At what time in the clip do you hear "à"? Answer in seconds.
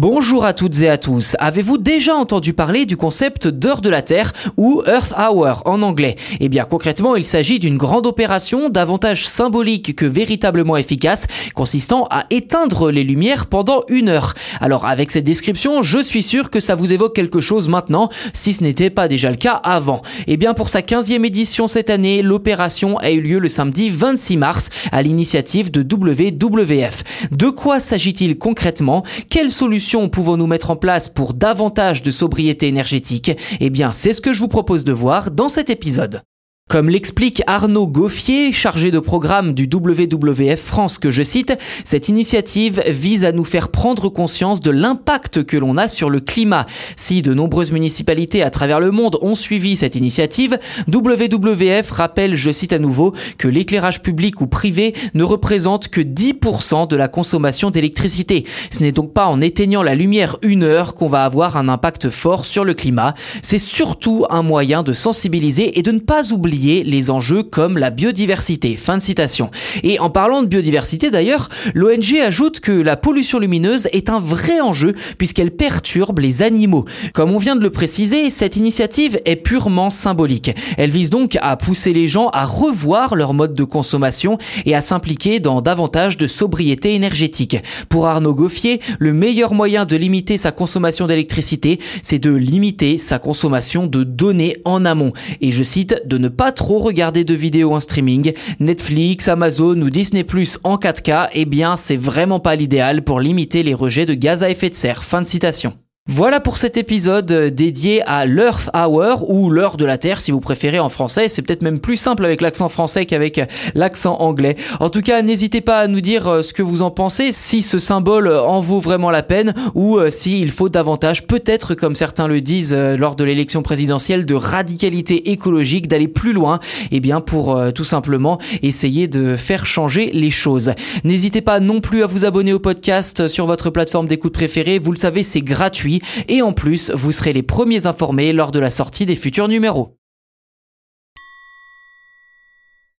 0.44-0.52, 0.88-0.96, 12.12-12.26, 24.92-25.02, 43.24-43.32, 48.42-48.50, 52.74-52.78, 81.40-81.56, 82.28-82.44, 84.74-84.80, 104.42-104.50, 108.06-108.24, 115.80-115.86, 132.02-132.06